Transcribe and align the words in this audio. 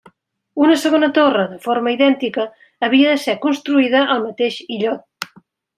Una 0.67 0.77
segona 0.83 1.09
torre, 1.17 1.43
de 1.51 1.59
forma 1.67 1.93
idèntica, 1.97 2.47
havia 2.89 3.15
de 3.15 3.21
ser 3.27 3.39
construïda 3.47 4.05
al 4.17 4.29
mateix 4.29 4.63
illot. 4.79 5.35